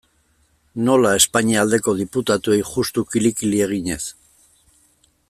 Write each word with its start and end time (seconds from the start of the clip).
Nola, 0.87 1.11
Espainia 1.17 1.59
aldeko 1.65 1.95
diputatuei 2.01 2.57
juxtu 2.71 3.07
kili-kili 3.13 3.63
eginez? 3.67 4.03